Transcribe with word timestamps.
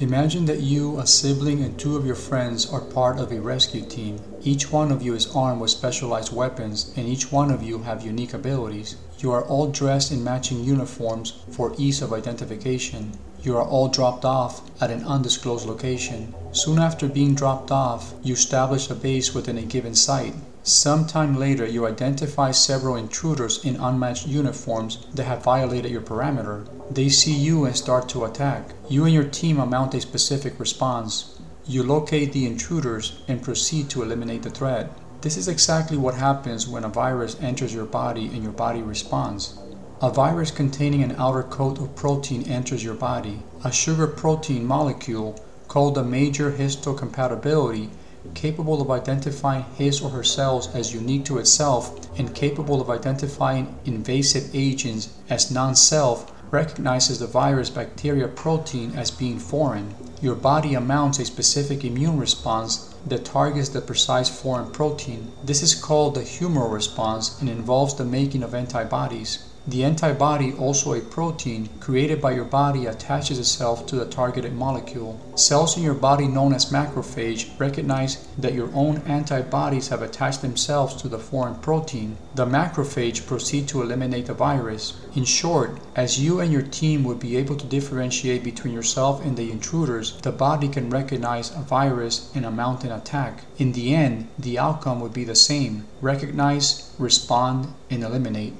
Imagine 0.00 0.46
that 0.46 0.62
you, 0.62 0.98
a 0.98 1.06
sibling, 1.06 1.62
and 1.62 1.78
two 1.78 1.94
of 1.94 2.06
your 2.06 2.14
friends 2.14 2.72
are 2.72 2.80
part 2.80 3.18
of 3.18 3.30
a 3.30 3.38
rescue 3.38 3.82
team. 3.82 4.18
Each 4.42 4.72
one 4.72 4.90
of 4.90 5.02
you 5.02 5.12
is 5.12 5.30
armed 5.36 5.60
with 5.60 5.72
specialized 5.72 6.32
weapons, 6.32 6.90
and 6.96 7.06
each 7.06 7.30
one 7.30 7.50
of 7.50 7.62
you 7.62 7.80
have 7.80 8.00
unique 8.00 8.32
abilities. 8.32 8.96
You 9.18 9.30
are 9.32 9.44
all 9.44 9.66
dressed 9.66 10.10
in 10.10 10.24
matching 10.24 10.64
uniforms 10.64 11.34
for 11.50 11.74
ease 11.76 12.00
of 12.00 12.14
identification. 12.14 13.12
You 13.42 13.58
are 13.58 13.62
all 13.62 13.88
dropped 13.88 14.24
off 14.24 14.62
at 14.80 14.90
an 14.90 15.04
undisclosed 15.04 15.66
location. 15.66 16.34
Soon 16.52 16.78
after 16.78 17.06
being 17.06 17.34
dropped 17.34 17.70
off, 17.70 18.14
you 18.22 18.32
establish 18.32 18.88
a 18.88 18.94
base 18.94 19.34
within 19.34 19.58
a 19.58 19.62
given 19.62 19.94
site. 19.94 20.34
Sometime 20.62 21.38
later, 21.38 21.64
you 21.64 21.86
identify 21.86 22.50
several 22.50 22.94
intruders 22.94 23.64
in 23.64 23.76
unmatched 23.76 24.26
uniforms 24.26 25.06
that 25.14 25.24
have 25.24 25.42
violated 25.42 25.90
your 25.90 26.02
perimeter. 26.02 26.66
They 26.90 27.08
see 27.08 27.32
you 27.32 27.64
and 27.64 27.74
start 27.74 28.10
to 28.10 28.26
attack. 28.26 28.74
You 28.88 29.06
and 29.06 29.14
your 29.14 29.24
team 29.24 29.56
mount 29.56 29.94
a 29.94 30.00
specific 30.02 30.60
response. 30.60 31.40
You 31.66 31.82
locate 31.82 32.34
the 32.34 32.44
intruders 32.44 33.22
and 33.26 33.42
proceed 33.42 33.88
to 33.90 34.02
eliminate 34.02 34.42
the 34.42 34.50
threat. 34.50 34.92
This 35.22 35.38
is 35.38 35.48
exactly 35.48 35.96
what 35.96 36.16
happens 36.16 36.68
when 36.68 36.84
a 36.84 36.88
virus 36.88 37.36
enters 37.40 37.72
your 37.72 37.86
body 37.86 38.26
and 38.26 38.42
your 38.42 38.52
body 38.52 38.82
responds. 38.82 39.58
A 40.02 40.10
virus 40.10 40.50
containing 40.50 41.02
an 41.02 41.16
outer 41.16 41.42
coat 41.42 41.78
of 41.78 41.96
protein 41.96 42.42
enters 42.42 42.84
your 42.84 42.94
body. 42.94 43.42
A 43.64 43.72
sugar 43.72 44.06
protein 44.06 44.66
molecule 44.66 45.42
called 45.68 45.96
a 45.96 46.04
major 46.04 46.52
histocompatibility 46.52 47.88
capable 48.34 48.80
of 48.82 48.90
identifying 48.90 49.64
his 49.76 50.00
or 50.00 50.10
her 50.10 50.22
cells 50.22 50.74
as 50.74 50.94
unique 50.94 51.24
to 51.24 51.38
itself 51.38 52.08
and 52.18 52.34
capable 52.34 52.80
of 52.80 52.90
identifying 52.90 53.78
invasive 53.84 54.50
agents 54.54 55.08
as 55.28 55.50
non 55.50 55.74
self, 55.74 56.32
recognizes 56.50 57.18
the 57.18 57.26
virus 57.26 57.70
bacteria 57.70 58.26
protein 58.26 58.92
as 58.96 59.10
being 59.10 59.38
foreign. 59.38 59.94
Your 60.20 60.34
body 60.34 60.76
mounts 60.76 61.18
a 61.18 61.24
specific 61.24 61.84
immune 61.84 62.18
response 62.18 62.94
that 63.06 63.24
targets 63.24 63.70
the 63.70 63.80
precise 63.80 64.28
foreign 64.28 64.70
protein. 64.70 65.32
This 65.44 65.62
is 65.62 65.74
called 65.74 66.14
the 66.14 66.20
humoral 66.20 66.72
response 66.72 67.40
and 67.40 67.48
involves 67.48 67.94
the 67.94 68.04
making 68.04 68.42
of 68.42 68.54
antibodies. 68.54 69.44
The 69.68 69.84
antibody, 69.84 70.54
also 70.54 70.94
a 70.94 71.00
protein 71.00 71.68
created 71.80 72.22
by 72.22 72.32
your 72.32 72.46
body, 72.46 72.86
attaches 72.86 73.38
itself 73.38 73.84
to 73.86 73.96
the 73.96 74.06
targeted 74.06 74.54
molecule. 74.54 75.20
Cells 75.34 75.76
in 75.76 75.82
your 75.82 75.92
body, 75.92 76.26
known 76.26 76.54
as 76.54 76.72
macrophage, 76.72 77.50
recognize 77.60 78.26
that 78.38 78.54
your 78.54 78.70
own 78.74 79.02
antibodies 79.04 79.88
have 79.88 80.00
attached 80.00 80.40
themselves 80.40 80.94
to 80.94 81.08
the 81.08 81.18
foreign 81.18 81.56
protein. 81.56 82.16
The 82.34 82.46
macrophage 82.46 83.26
proceed 83.26 83.68
to 83.68 83.82
eliminate 83.82 84.26
the 84.26 84.34
virus. 84.34 84.94
In 85.14 85.26
short, 85.26 85.78
as 85.94 86.18
you 86.18 86.40
and 86.40 86.50
your 86.50 86.62
team 86.62 87.04
would 87.04 87.20
be 87.20 87.36
able 87.36 87.56
to 87.56 87.66
differentiate 87.66 88.42
between 88.42 88.72
yourself 88.72 89.22
and 89.22 89.36
the 89.36 89.52
intruders, 89.52 90.16
the 90.22 90.32
body 90.32 90.68
can 90.68 90.88
recognize 90.88 91.50
a 91.50 91.60
virus 91.60 92.30
and 92.34 92.50
mount 92.56 92.82
an 92.84 92.92
attack. 92.92 93.44
In 93.58 93.72
the 93.72 93.94
end, 93.94 94.28
the 94.38 94.58
outcome 94.58 95.00
would 95.00 95.12
be 95.12 95.24
the 95.24 95.34
same 95.34 95.86
recognize, 96.00 96.90
respond, 96.98 97.74
and 97.90 98.02
eliminate. 98.02 98.54